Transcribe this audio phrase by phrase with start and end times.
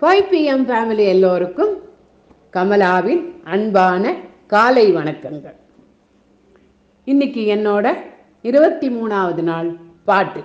[0.00, 1.70] Five PM family எல்லோருக்கும்
[2.52, 4.14] கமலாவின் அன்பான
[4.46, 5.54] காலை வணக்கங்கள்.
[7.04, 7.86] இன்னைக்கு என்னோட
[8.48, 9.68] இருபத்தி மூணாவது நாள்
[10.08, 10.42] பாட்டு.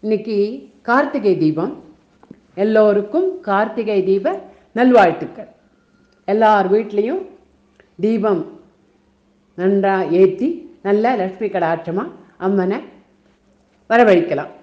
[0.00, 0.36] இன்னைக்கு
[0.82, 1.74] கார்த்திகை தீபம்.
[2.54, 4.32] எல்லோருக்கும் கார்த்திகை தீப
[4.78, 5.50] நல்வாழ்த்துக்கள்.
[6.24, 7.22] எல்லார் வீட்லேயும்
[8.04, 8.42] தீபம்
[9.54, 10.48] நன்றாக ஏற்றி
[10.82, 12.78] நல்ல லட்சுமி கடாட்சமாக அம்மனை
[13.90, 14.54] வரவழைக்கலாம்.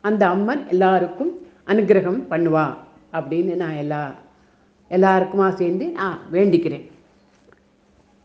[0.00, 1.34] அந்த அம்மன் எல்லாருக்கும்
[1.66, 2.66] அனுகிரகம் பண்ணுவா.
[3.12, 4.02] அப்படின்னு நான் எல்லா
[4.90, 6.86] எல்லாருக்குமா சேர்ந்து நான் வேண்டிக்கிறேன்.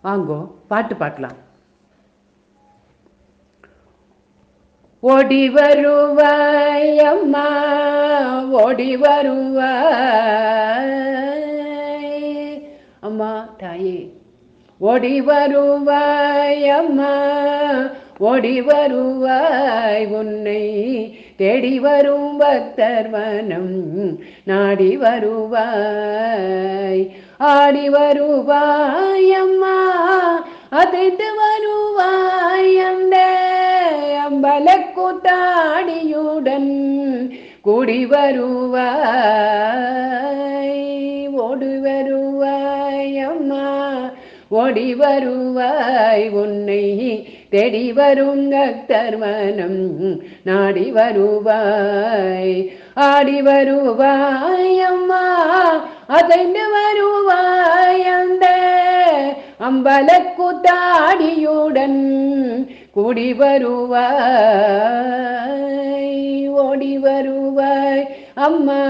[0.03, 1.39] வாங்கோ பாட்டு பாடலாம்.
[4.99, 7.47] ஓடி வருவாய் அம்மா
[8.63, 9.73] ஓடி வருவாய்
[12.99, 13.97] அம்மா தாயே
[14.77, 17.11] ஓடி வருவாய் அம்மா
[18.17, 20.63] ஓடி வருவாய் உன்னை
[21.35, 24.17] தேடி வரும் பக்தர் மனம்.
[24.43, 30.03] நாடி வருவாய் ஆடி வருவாய் அம்மா.
[30.69, 33.15] அதைத்து வருவாய் அந்த
[34.29, 36.71] அம்பல கூத்தாடியுடன்
[37.61, 38.75] கூடி வருவாய்.
[41.31, 44.01] ஓடி வருவாய் அம்மா
[44.49, 46.83] ஓடி வருவாய் உன்னை
[47.55, 48.51] தேடி வரும்
[48.87, 55.23] தர்மனம் நாடி வருவாய் ஆடி வருவாய் அம்மா.
[56.07, 58.45] அதைந்து வருவாய் அந்த
[59.59, 62.01] அம்பல கூத்தாடியுடன்
[62.91, 64.05] கூடி வருவாய்.
[66.47, 68.83] ஓடி வருவாய் அம்மா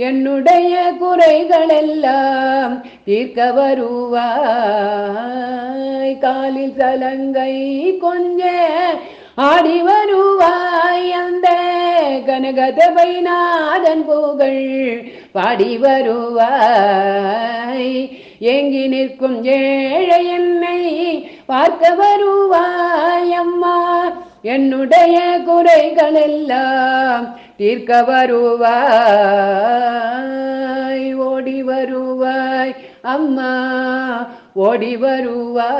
[0.00, 4.18] என்னுடைய குறைகளெல்லாம் தீர்க்க வருவாய்.
[6.18, 8.50] காலில் சலங்கை கொஞ்ச
[9.34, 11.12] ஆடி வருவாய்.
[11.12, 11.48] அந்த
[12.26, 18.10] கனகதபை நாதன் புகழ் பாடி வருவாய்.
[18.40, 23.32] ஏங்கி நிற்கும் ஏழை என்னை பார்க்க வருவாய்.
[23.32, 23.87] அம்மா
[24.42, 28.24] என்னுடைய குறைகள் எல்லாம் தீர்க்க வருவாய்.
[31.14, 33.56] ஓடி வருவாய் அம்மா
[34.54, 35.78] ஓடி வருவாய்.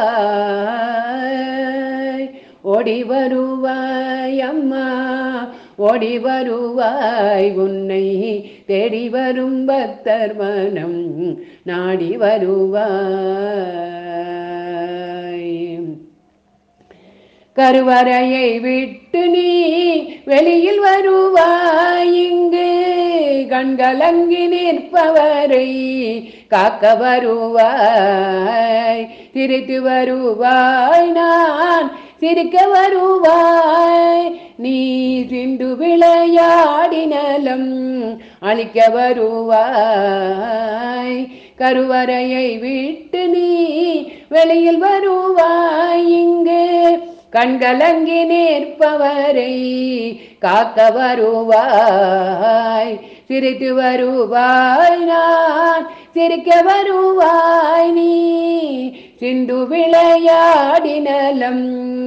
[2.63, 7.53] ஓடி வருவாய் அம்மா ஓடி வருவாய்.
[7.53, 14.38] உன்னை தேடி வரும் பக்தர் மனம் நாடி வருவாய்.
[17.59, 19.75] கருவறையை விட்டு நீ
[20.25, 22.29] வெளியில் வருவாய்.
[22.29, 22.69] இங்கு
[23.49, 29.09] கண்கலங்கி நிற்பவரை காக்க வருவாய்.
[29.33, 34.41] திரித்து வருவாய் நான் சிரிக்க வருவாய்.
[34.57, 37.99] நீ சிந்து விளையாடினலம்
[38.41, 41.31] அழிக்க வருவாய்.
[41.59, 46.13] கருவறையை விட்டு நீ வெளியில் வருவாய்.
[46.13, 49.55] இங்கு கண்கலங்கி நிற்பவரை
[50.39, 53.01] காக்க வருவாய்.
[53.25, 58.97] சிரித்து வருவாய் நான் சிரிக்க வருவாய் நீ.
[59.17, 62.07] சிந்து விளையாடி நலம்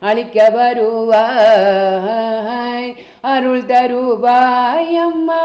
[0.00, 2.96] அழிக்க வருவாய்.
[3.20, 5.41] அருள் தருவாய் அம்மா.